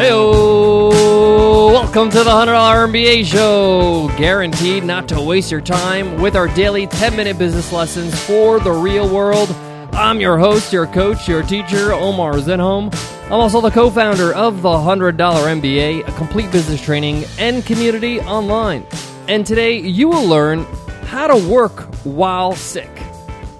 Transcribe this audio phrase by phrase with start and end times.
[0.00, 4.08] Hey, welcome to the $100 MBA show.
[4.16, 8.72] Guaranteed not to waste your time with our daily 10 minute business lessons for the
[8.72, 9.50] real world.
[9.92, 12.90] I'm your host, your coach, your teacher, Omar Zenhom.
[13.26, 18.22] I'm also the co founder of the $100 MBA, a complete business training and community
[18.22, 18.86] online.
[19.28, 20.64] And today you will learn
[21.08, 22.88] how to work while sick.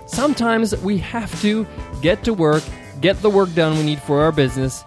[0.07, 1.66] Sometimes we have to
[2.00, 2.64] get to work,
[3.02, 4.86] get the work done we need for our business,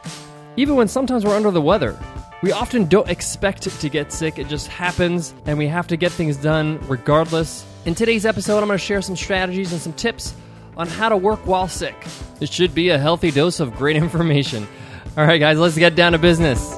[0.56, 1.98] even when sometimes we're under the weather.
[2.42, 6.12] We often don't expect to get sick, it just happens, and we have to get
[6.12, 7.66] things done regardless.
[7.86, 10.36] In today's episode, I'm going to share some strategies and some tips
[10.76, 11.96] on how to work while sick.
[12.42, 14.68] It should be a healthy dose of great information.
[15.18, 16.78] All right, guys, let's get down to business.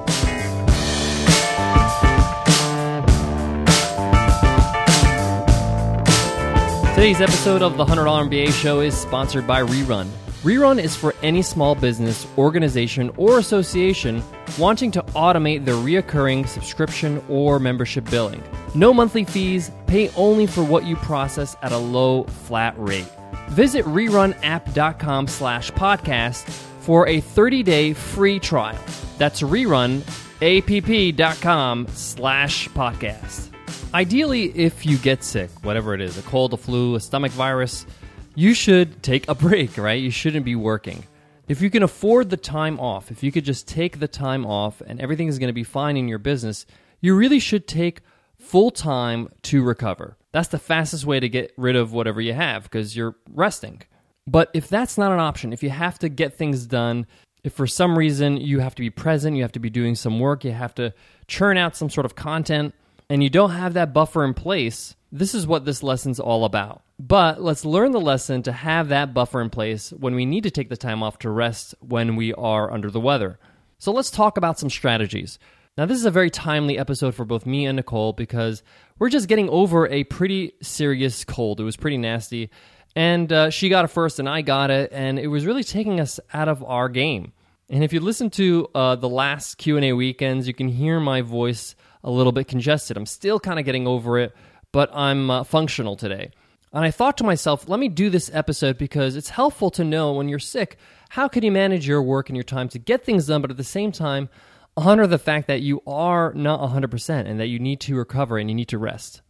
[6.95, 10.07] Today's episode of the $100 MBA show is sponsored by Rerun.
[10.45, 14.21] Rerun is for any small business, organization, or association
[14.59, 18.43] wanting to automate their reoccurring subscription or membership billing.
[18.75, 23.11] No monthly fees, pay only for what you process at a low flat rate.
[23.49, 26.47] Visit rerunapp.com slash podcast
[26.81, 28.77] for a 30-day free trial.
[29.17, 33.49] That's rerunapp.com slash podcast.
[33.95, 37.87] Ideally, if you get sick, whatever it is, a cold, a flu, a stomach virus,
[38.35, 40.01] you should take a break, right?
[40.01, 41.03] You shouldn't be working.
[41.47, 44.81] If you can afford the time off, if you could just take the time off
[44.81, 46.65] and everything is going to be fine in your business,
[47.01, 48.01] you really should take
[48.39, 50.17] full time to recover.
[50.31, 53.83] That's the fastest way to get rid of whatever you have because you're resting.
[54.27, 57.05] But if that's not an option, if you have to get things done,
[57.43, 60.19] if for some reason you have to be present, you have to be doing some
[60.19, 60.93] work, you have to
[61.27, 62.73] churn out some sort of content,
[63.07, 66.81] and you don't have that buffer in place, this is what this lesson's all about.
[66.97, 70.51] But let's learn the lesson to have that buffer in place when we need to
[70.51, 73.37] take the time off to rest when we are under the weather.
[73.79, 75.37] So let's talk about some strategies.
[75.77, 78.63] Now, this is a very timely episode for both me and Nicole because
[78.97, 81.59] we're just getting over a pretty serious cold.
[81.59, 82.49] It was pretty nasty.
[82.95, 85.99] And uh, she got it first, and I got it, and it was really taking
[85.99, 87.33] us out of our game.
[87.69, 91.01] And if you listen to uh, the last Q and A weekends, you can hear
[91.01, 91.75] my voice
[92.05, 92.95] a little bit congested.
[92.95, 94.33] I'm still kind of getting over it,
[94.71, 96.31] but I'm uh, functional today.
[96.75, 100.11] And I thought to myself, let me do this episode because it's helpful to know
[100.11, 100.77] when you're sick
[101.07, 103.55] how can you manage your work and your time to get things done, but at
[103.55, 104.27] the same time
[104.75, 108.49] honor the fact that you are not 100% and that you need to recover and
[108.49, 109.21] you need to rest.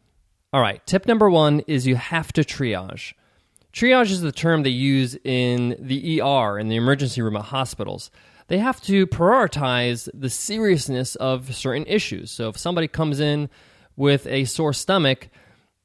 [0.52, 3.14] All right, tip number one is you have to triage.
[3.72, 8.10] Triage is the term they use in the ER, in the emergency room at hospitals.
[8.48, 12.32] They have to prioritize the seriousness of certain issues.
[12.32, 13.50] So if somebody comes in
[13.96, 15.30] with a sore stomach,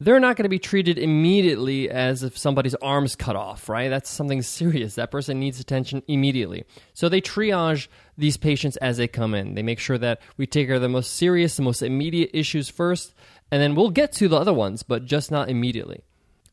[0.01, 3.91] they're not going to be treated immediately as if somebody's arms cut off, right?
[3.91, 4.95] That's something serious.
[4.95, 6.65] That person needs attention immediately.
[6.95, 9.55] So they triage these patients as they come in.
[9.55, 12.71] They make sure that we take care of the most serious, the most immediate issues
[12.71, 13.13] first,
[13.51, 16.01] and then we'll get to the other ones, but just not immediately.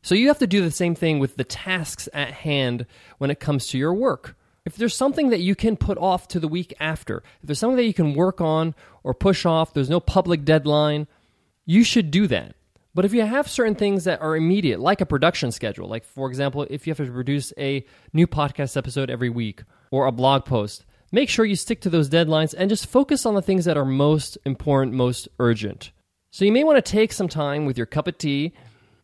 [0.02, 2.84] So you have to do the same thing with the tasks at hand
[3.16, 4.36] when it comes to your work.
[4.66, 7.76] If there's something that you can put off to the week after, if there's something
[7.76, 11.06] that you can work on or push off, there's no public deadline,
[11.64, 12.54] you should do that.
[12.94, 16.28] But if you have certain things that are immediate, like a production schedule, like for
[16.28, 20.44] example, if you have to produce a new podcast episode every week or a blog
[20.44, 23.76] post, make sure you stick to those deadlines and just focus on the things that
[23.76, 25.92] are most important, most urgent.
[26.30, 28.52] So you may want to take some time with your cup of tea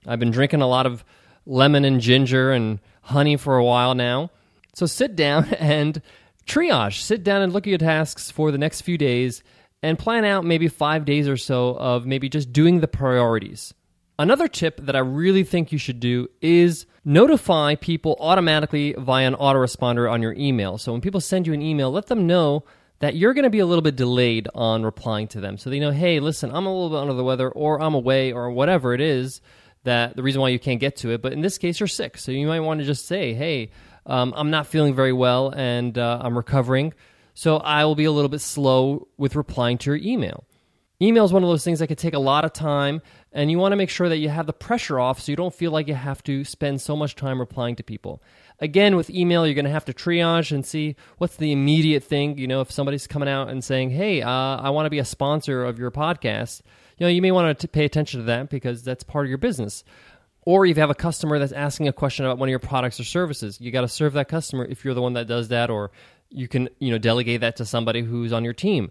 [0.07, 1.05] I've been drinking a lot of
[1.47, 4.31] lemon and ginger and honey for a while now.
[4.75, 6.01] So sit down and
[6.47, 7.01] triage.
[7.01, 9.43] Sit down and look at your tasks for the next few days
[9.85, 13.75] and plan out maybe five days or so of maybe just doing the priorities.
[14.19, 19.35] Another tip that I really think you should do is notify people automatically via an
[19.35, 20.79] autoresponder on your email.
[20.79, 22.65] So when people send you an email, let them know
[23.01, 25.59] that you're going to be a little bit delayed on replying to them.
[25.59, 28.33] So they know, hey, listen, I'm a little bit under the weather, or I'm away,
[28.33, 29.43] or whatever it is
[29.83, 31.21] that the reason why you can't get to it.
[31.21, 33.71] But in this case, you're sick, so you might want to just say, "Hey,
[34.07, 36.95] um, I'm not feeling very well, and uh, I'm recovering,
[37.35, 40.45] so I will be a little bit slow with replying to your email."
[41.03, 43.03] Email is one of those things that could take a lot of time,
[43.33, 45.53] and you want to make sure that you have the pressure off so you don't
[45.53, 48.23] feel like you have to spend so much time replying to people.
[48.61, 52.39] Again, with email, you're going to have to triage and see what's the immediate thing.
[52.39, 55.05] You know, if somebody's coming out and saying, "Hey, uh, I want to be a
[55.05, 56.63] sponsor of your podcast,"
[56.97, 59.39] you know, you may want to pay attention to that because that's part of your
[59.39, 59.83] business.
[60.47, 63.01] Or if you have a customer that's asking a question about one of your products
[63.01, 65.71] or services, you got to serve that customer if you're the one that does that,
[65.71, 65.91] or
[66.31, 68.91] you can, you know, delegate that to somebody who's on your team.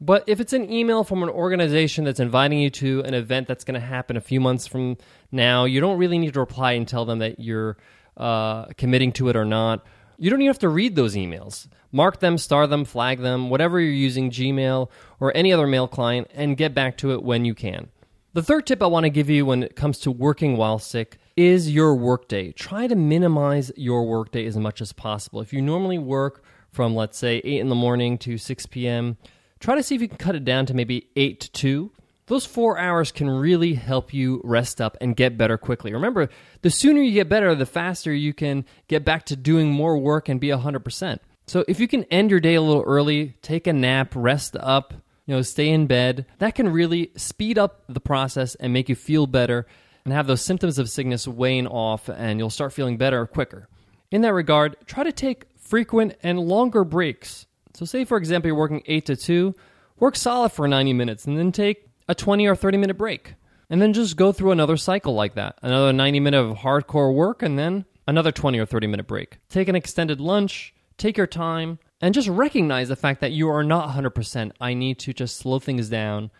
[0.00, 3.64] But if it's an email from an organization that's inviting you to an event that's
[3.64, 4.96] going to happen a few months from
[5.30, 7.76] now, you don't really need to reply and tell them that you're
[8.16, 9.84] uh, committing to it or not.
[10.16, 11.68] You don't even have to read those emails.
[11.92, 14.88] Mark them, star them, flag them, whatever you're using, Gmail
[15.18, 17.88] or any other mail client, and get back to it when you can.
[18.32, 21.18] The third tip I want to give you when it comes to working while sick
[21.36, 22.52] is your workday.
[22.52, 25.40] Try to minimize your workday as much as possible.
[25.40, 29.16] If you normally work from, let's say, 8 in the morning to 6 p.m.,
[29.58, 31.92] try to see if you can cut it down to maybe 8 to 2.
[32.26, 35.92] Those four hours can really help you rest up and get better quickly.
[35.92, 36.28] Remember,
[36.62, 40.28] the sooner you get better, the faster you can get back to doing more work
[40.28, 41.18] and be 100%.
[41.46, 44.94] So if you can end your day a little early, take a nap, rest up,
[45.26, 48.94] you know, stay in bed, that can really speed up the process and make you
[48.94, 49.66] feel better
[50.04, 53.68] and have those symptoms of sickness wane off and you'll start feeling better quicker.
[54.10, 57.46] In that regard, try to take frequent and longer breaks.
[57.74, 59.54] So say for example you're working 8 to 2,
[60.00, 63.34] work solid for 90 minutes and then take a 20 or 30 minute break.
[63.70, 65.56] And then just go through another cycle like that.
[65.62, 69.38] Another 90 minute of hardcore work and then another 20 or 30 minute break.
[69.48, 73.62] Take an extended lunch, take your time, and just recognize the fact that you are
[73.62, 74.50] not 100%.
[74.60, 76.32] I need to just slow things down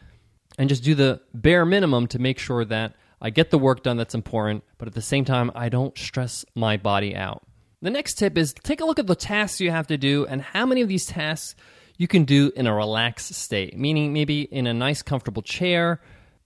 [0.58, 3.96] and just do the bare minimum to make sure that I get the work done
[3.96, 7.44] that's important, but at the same time, I don't stress my body out.
[7.82, 10.42] The next tip is take a look at the tasks you have to do and
[10.42, 11.54] how many of these tasks
[11.96, 16.00] you can do in a relaxed state, meaning maybe in a nice, comfortable chair,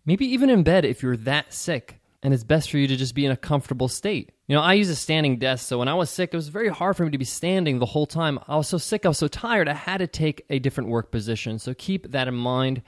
[0.07, 3.15] maybe even in bed if you're that sick and it's best for you to just
[3.15, 4.31] be in a comfortable state.
[4.47, 6.69] You know, I use a standing desk, so when I was sick, it was very
[6.69, 8.39] hard for me to be standing the whole time.
[8.49, 11.11] I was so sick, I was so tired, I had to take a different work
[11.11, 11.59] position.
[11.59, 12.81] So keep that in mind.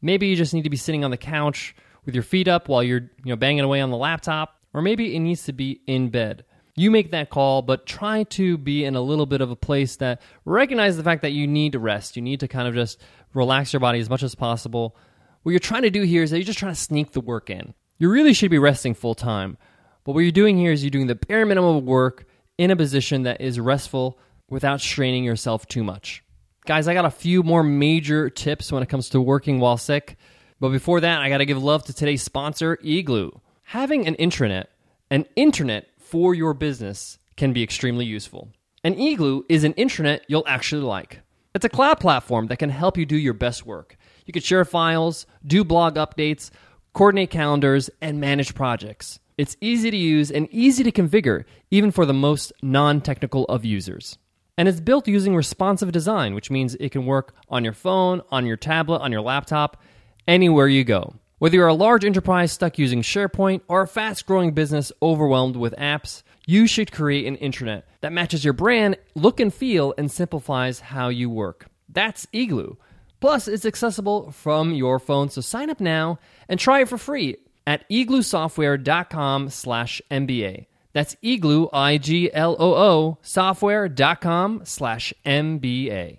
[0.00, 1.74] Maybe you just need to be sitting on the couch
[2.06, 5.14] with your feet up while you're, you know, banging away on the laptop, or maybe
[5.14, 6.44] it needs to be in bed.
[6.74, 9.96] You make that call, but try to be in a little bit of a place
[9.96, 12.16] that recognize the fact that you need to rest.
[12.16, 12.98] You need to kind of just
[13.34, 14.96] relax your body as much as possible.
[15.42, 17.50] What you're trying to do here is that you're just trying to sneak the work
[17.50, 17.74] in.
[17.98, 19.58] You really should be resting full time.
[20.04, 22.24] But what you're doing here is you're doing the bare minimum of work
[22.56, 26.24] in a position that is restful without straining yourself too much.
[26.64, 30.16] Guys, I got a few more major tips when it comes to working while sick.
[30.60, 33.32] But before that, I got to give love to today's sponsor, Igloo.
[33.64, 34.66] Having an intranet,
[35.10, 38.50] an internet for your business, can be extremely useful.
[38.84, 41.20] And Igloo is an intranet you'll actually like.
[41.54, 43.96] It's a cloud platform that can help you do your best work.
[44.26, 46.50] You can share files, do blog updates,
[46.92, 49.20] coordinate calendars, and manage projects.
[49.38, 53.64] It's easy to use and easy to configure, even for the most non technical of
[53.64, 54.18] users.
[54.58, 58.44] And it's built using responsive design, which means it can work on your phone, on
[58.44, 59.80] your tablet, on your laptop,
[60.28, 61.14] anywhere you go.
[61.42, 65.74] Whether you're a large enterprise stuck using SharePoint or a fast growing business overwhelmed with
[65.74, 70.78] apps, you should create an intranet that matches your brand, look and feel, and simplifies
[70.78, 71.66] how you work.
[71.88, 72.76] That's Igloo.
[73.18, 77.38] Plus, it's accessible from your phone, so sign up now and try it for free
[77.66, 80.66] at igloosoftware.com slash MBA.
[80.92, 86.18] That's igloo, I-G-L-O-O, software.com slash MBA.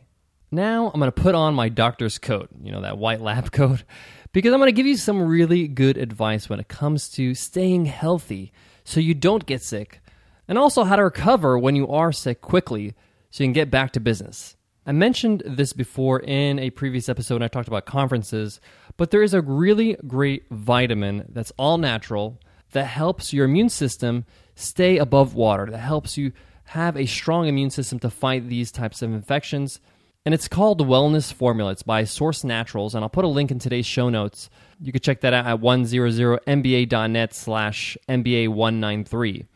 [0.51, 3.85] Now I'm going to put on my doctor's coat, you know, that white lab coat,
[4.33, 7.85] because I'm going to give you some really good advice when it comes to staying
[7.85, 8.51] healthy
[8.83, 10.01] so you don't get sick,
[10.47, 12.93] and also how to recover when you are sick quickly
[13.29, 14.57] so you can get back to business.
[14.85, 18.59] I mentioned this before in a previous episode when I talked about conferences,
[18.97, 22.41] but there is a really great vitamin that's all natural
[22.73, 24.25] that helps your immune system
[24.55, 26.33] stay above water, that helps you
[26.65, 29.79] have a strong immune system to fight these types of infections.
[30.25, 31.71] And it's called Wellness Formula.
[31.71, 34.49] It's by Source Naturals, and I'll put a link in today's show notes.
[34.79, 39.47] You can check that out at 100mba.net slash MBA193.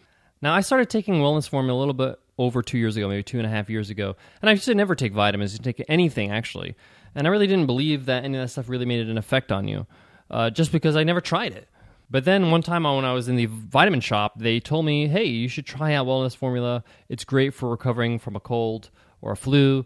[0.42, 3.38] Now, I started taking Wellness Formula a little bit over two years ago, maybe two
[3.38, 4.18] and a half years ago.
[4.42, 6.76] And I used to never take vitamins, you take anything actually.
[7.16, 9.70] And I really didn't believe that any of that stuff really made an effect on
[9.70, 9.88] you,
[10.30, 11.70] uh, just because I never tried it.
[12.12, 15.26] But then one time when I was in the vitamin shop, they told me, hey,
[15.26, 16.84] you should try out Wellness Formula.
[17.08, 18.90] It's great for recovering from a cold
[19.22, 19.86] or a flu.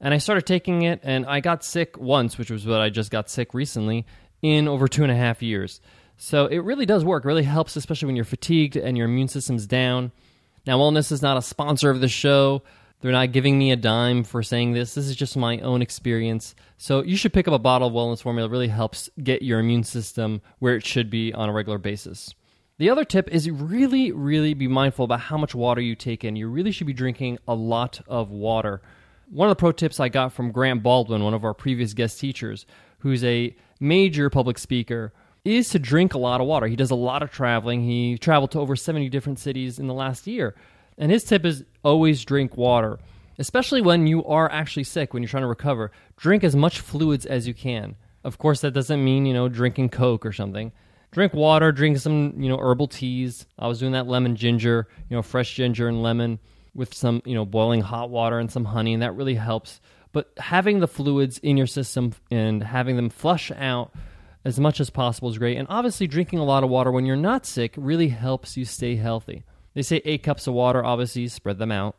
[0.00, 3.10] And I started taking it, and I got sick once, which was what I just
[3.10, 4.06] got sick recently,
[4.42, 5.80] in over two and a half years.
[6.16, 7.24] So it really does work.
[7.24, 10.12] Really helps, especially when you're fatigued and your immune system's down.
[10.66, 12.62] Now, Wellness is not a sponsor of the show.
[13.00, 14.94] They're not giving me a dime for saying this.
[14.94, 16.54] This is just my own experience.
[16.78, 18.48] So you should pick up a bottle of Wellness Formula.
[18.48, 22.34] It really helps get your immune system where it should be on a regular basis.
[22.78, 26.36] The other tip is really, really be mindful about how much water you take in.
[26.36, 28.82] You really should be drinking a lot of water.
[29.28, 32.20] One of the pro tips I got from Grant Baldwin, one of our previous guest
[32.20, 32.64] teachers,
[33.00, 35.12] who's a major public speaker,
[35.44, 36.66] is to drink a lot of water.
[36.66, 37.82] He does a lot of traveling.
[37.82, 40.54] He traveled to over 70 different cities in the last year.
[40.96, 42.98] And his tip is always drink water,
[43.38, 45.90] especially when you are actually sick, when you're trying to recover.
[46.16, 47.96] Drink as much fluids as you can.
[48.24, 50.72] Of course, that doesn't mean, you know, drinking Coke or something.
[51.12, 53.46] Drink water, drink some, you know, herbal teas.
[53.58, 56.38] I was doing that lemon ginger, you know, fresh ginger and lemon.
[56.76, 59.80] With some, you know, boiling hot water and some honey, and that really helps.
[60.12, 63.92] But having the fluids in your system and having them flush out
[64.44, 65.58] as much as possible is great.
[65.58, 68.96] And obviously, drinking a lot of water when you're not sick really helps you stay
[68.96, 69.44] healthy.
[69.74, 71.96] They say eight cups of water, obviously, spread them out.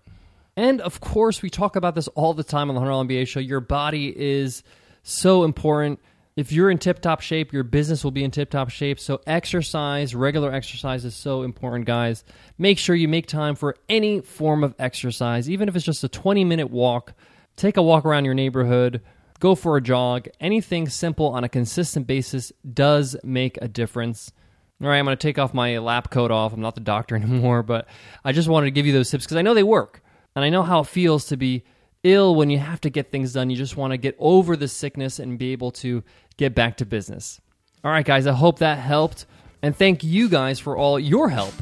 [0.56, 3.40] And of course, we talk about this all the time on the $100 MBA show.
[3.40, 4.64] Your body is
[5.04, 6.00] so important.
[6.38, 9.00] If you're in tip top shape, your business will be in tip top shape.
[9.00, 12.24] So, exercise, regular exercise is so important, guys.
[12.60, 16.08] Make sure you make time for any form of exercise, even if it's just a
[16.08, 17.14] 20 minute walk.
[17.56, 19.02] Take a walk around your neighborhood,
[19.40, 20.28] go for a jog.
[20.40, 24.32] Anything simple on a consistent basis does make a difference.
[24.80, 26.54] All right, I'm going to take off my lab coat off.
[26.54, 27.88] I'm not the doctor anymore, but
[28.24, 30.04] I just wanted to give you those tips because I know they work.
[30.36, 31.64] And I know how it feels to be
[32.08, 33.50] ill when you have to get things done.
[33.50, 36.04] You just want to get over the sickness and be able to
[36.38, 37.40] get back to business.
[37.84, 39.26] All right, guys, I hope that helped.
[39.62, 41.54] And thank you guys for all your help,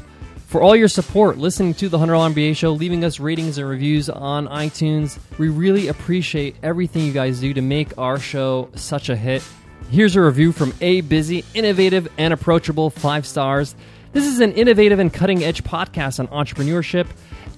[0.46, 4.08] for all your support, listening to the $100 MBA show, leaving us ratings and reviews
[4.08, 5.18] on iTunes.
[5.38, 9.42] We really appreciate everything you guys do to make our show such a hit.
[9.90, 13.76] Here's a review from A Busy, innovative and approachable, five stars.
[14.12, 17.06] This is an innovative and cutting edge podcast on entrepreneurship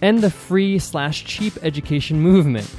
[0.00, 2.72] and the free slash cheap education movement.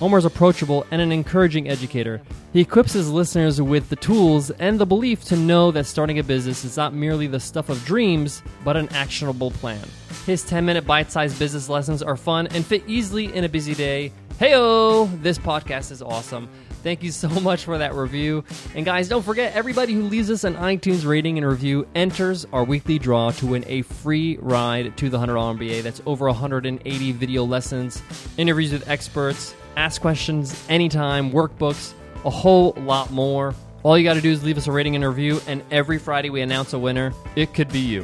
[0.00, 2.22] Omar's approachable and an encouraging educator.
[2.54, 6.22] He equips his listeners with the tools and the belief to know that starting a
[6.22, 9.86] business is not merely the stuff of dreams, but an actionable plan.
[10.24, 13.74] His 10 minute bite sized business lessons are fun and fit easily in a busy
[13.74, 14.12] day.
[14.38, 15.22] Heyo!
[15.22, 16.48] This podcast is awesome.
[16.82, 18.44] Thank you so much for that review.
[18.74, 22.64] And guys, don't forget everybody who leaves us an iTunes rating and review enters our
[22.64, 25.82] weekly draw to win a free ride to the $100 MBA.
[25.82, 28.02] That's over 180 video lessons,
[28.36, 31.94] interviews with experts, ask questions anytime, workbooks,
[32.24, 33.54] a whole lot more.
[33.82, 36.28] All you got to do is leave us a rating and review, and every Friday
[36.28, 37.14] we announce a winner.
[37.34, 38.02] It could be you.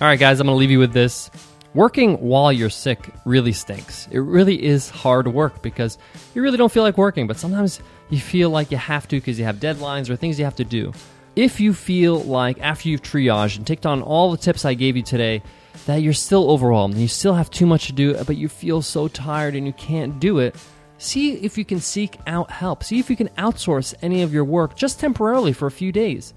[0.00, 1.30] All right, guys, I'm going to leave you with this.
[1.74, 4.06] Working while you're sick really stinks.
[4.12, 5.98] It really is hard work because
[6.34, 7.80] you really don't feel like working, but sometimes
[8.10, 10.64] you feel like you have to because you have deadlines or things you have to
[10.64, 10.92] do.
[11.36, 14.96] If you feel like after you've triaged and ticked on all the tips I gave
[14.96, 15.42] you today,
[15.86, 18.82] that you're still overwhelmed and you still have too much to do, but you feel
[18.82, 20.54] so tired and you can't do it,
[20.98, 22.84] see if you can seek out help.
[22.84, 26.32] See if you can outsource any of your work just temporarily for a few days.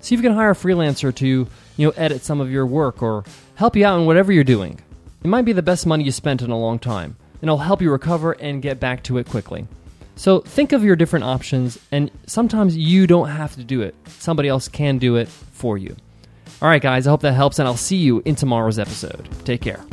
[0.00, 3.02] See if you can hire a freelancer to, you know, edit some of your work
[3.02, 3.24] or
[3.56, 4.80] help you out in whatever you're doing.
[5.24, 7.82] It might be the best money you spent in a long time, and it'll help
[7.82, 9.66] you recover and get back to it quickly.
[10.16, 13.94] So think of your different options, and sometimes you don't have to do it.
[14.08, 15.94] Somebody else can do it for you.
[16.62, 19.28] All right, guys, I hope that helps, and I'll see you in tomorrow's episode.
[19.44, 19.84] Take care.